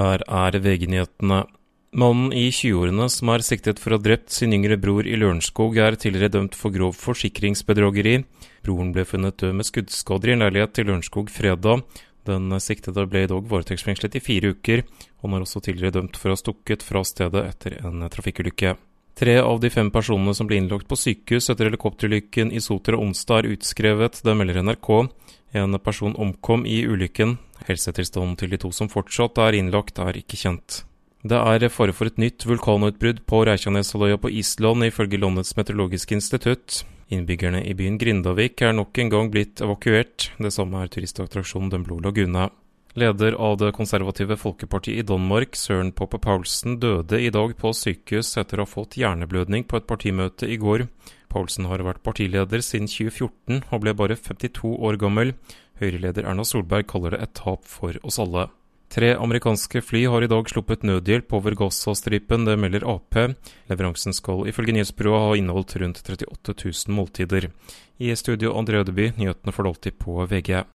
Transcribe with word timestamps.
Her 0.00 0.22
er 0.24 0.56
VG-nyhetene. 0.64 1.42
Mannen 2.00 2.30
i 2.32 2.46
20-årene 2.54 3.08
som 3.10 3.32
er 3.34 3.42
siktet 3.44 3.80
for 3.82 3.92
å 3.92 3.98
ha 3.98 4.04
drept 4.04 4.30
sin 4.32 4.54
yngre 4.56 4.78
bror 4.80 5.04
i 5.04 5.16
Lørenskog, 5.18 5.76
er 5.76 5.98
tidligere 5.98 6.32
dømt 6.36 6.54
for 6.56 6.72
grov 6.72 6.94
forsikringsbedrageri. 6.96 8.20
Broren 8.64 8.94
ble 8.94 9.04
funnet 9.04 9.40
død 9.42 9.58
med 9.58 9.68
skuddskader 9.68 10.30
i 10.30 10.36
en 10.36 10.44
leilighet 10.44 10.80
i 10.80 10.86
Lørenskog 10.86 11.32
fredag. 11.34 11.82
Den 12.28 12.54
siktede 12.62 13.04
ble 13.10 13.26
i 13.26 13.30
dag 13.32 13.48
varetektsfengslet 13.50 14.16
i 14.16 14.22
fire 14.24 14.54
uker. 14.54 14.84
Han 15.24 15.34
er 15.34 15.44
også 15.44 15.64
tidligere 15.66 15.98
dømt 15.98 16.16
for 16.20 16.30
å 16.30 16.38
ha 16.38 16.40
stukket 16.44 16.86
fra 16.86 17.02
stedet 17.04 17.44
etter 17.50 17.76
en 17.82 18.06
trafikkulykke. 18.12 18.76
Tre 19.20 19.36
av 19.42 19.58
de 19.60 19.68
fem 19.74 19.90
personene 19.92 20.32
som 20.36 20.48
ble 20.48 20.62
innlagt 20.62 20.88
på 20.88 20.96
sykehus 20.96 21.50
etter 21.52 21.68
helikopterulykken 21.68 22.54
i 22.54 22.62
Sotra 22.64 22.96
onsdag, 22.96 23.42
er 23.42 23.58
utskrevet. 23.58 24.22
Det 24.24 24.36
melder 24.38 24.62
NRK. 24.62 25.10
En 25.52 25.78
person 25.78 26.14
omkom 26.14 26.66
i 26.66 26.84
ulykken. 26.86 27.38
Helsetilstanden 27.66 28.36
til 28.38 28.52
de 28.52 28.60
to 28.62 28.70
som 28.72 28.88
fortsatt 28.88 29.38
er 29.42 29.58
innlagt, 29.58 29.98
er 29.98 30.16
ikke 30.16 30.38
kjent. 30.38 30.84
Det 31.20 31.36
er 31.36 31.68
fare 31.68 31.92
for 31.92 32.08
et 32.08 32.16
nytt 32.16 32.46
vulkanutbrudd 32.48 33.26
på 33.28 33.42
Reykjaneshalvøya 33.44 34.16
på 34.22 34.30
Island, 34.40 34.86
ifølge 34.86 35.20
landets 35.20 35.52
meteorologiske 35.58 36.16
institutt. 36.16 36.84
Innbyggerne 37.10 37.60
i 37.66 37.74
byen 37.74 37.98
Grindavik 37.98 38.62
er 38.62 38.72
nok 38.72 38.96
en 39.02 39.10
gang 39.10 39.28
blitt 39.34 39.60
evakuert. 39.60 40.30
Det 40.38 40.52
samme 40.54 40.80
er 40.80 40.88
turistattraksjonen 40.88 41.72
Den 41.74 41.84
blå 41.84 41.98
lagune. 42.00 42.48
Leder 42.94 43.36
av 43.38 43.58
det 43.58 43.74
konservative 43.76 44.38
folkepartiet 44.38 45.02
i 45.02 45.06
Danmark, 45.06 45.54
Søren 45.54 45.92
Poppe 45.92 46.18
Paulsen, 46.18 46.78
døde 46.80 47.20
i 47.20 47.30
dag 47.30 47.52
på 47.58 47.70
sykehus 47.76 48.32
etter 48.40 48.58
å 48.58 48.66
ha 48.66 48.70
fått 48.70 48.96
hjerneblødning 48.98 49.66
på 49.68 49.78
et 49.78 49.86
partimøte 49.86 50.48
i 50.50 50.58
går. 50.58 50.86
Paulsen 51.30 51.68
har 51.70 51.84
vært 51.86 52.02
partileder 52.06 52.62
siden 52.64 52.90
2014 52.90 53.62
og 53.70 53.82
ble 53.84 53.94
bare 53.96 54.18
52 54.18 54.74
år 54.76 54.98
gammel. 55.00 55.34
Høyreleder 55.80 56.26
Erna 56.28 56.44
Solberg 56.44 56.88
kaller 56.90 57.16
det 57.16 57.22
et 57.24 57.36
tap 57.38 57.68
for 57.68 57.96
oss 58.04 58.18
alle. 58.22 58.48
Tre 58.90 59.12
amerikanske 59.14 59.84
fly 59.86 60.00
har 60.10 60.24
i 60.26 60.28
dag 60.30 60.48
sluppet 60.50 60.82
nødhjelp 60.82 61.30
over 61.38 61.54
Gaza-stripen, 61.54 62.42
det 62.48 62.56
melder 62.58 62.82
Ap. 62.90 63.14
Leveransen 63.70 64.16
skal 64.16 64.48
ifølge 64.50 64.74
nyhetsbyrået 64.74 65.22
ha 65.28 65.36
inneholdt 65.38 65.76
rundt 65.78 66.02
38 66.02 66.56
000 66.58 66.96
måltider. 66.96 67.46
I 68.02 68.10
studio 68.18 68.56
André 68.58 68.82
Ødeby, 68.82 69.12
nyhetene 69.14 69.54
får 69.54 69.62
du 69.62 69.70
alltid 69.70 69.98
på 70.02 70.26
VG. 70.26 70.64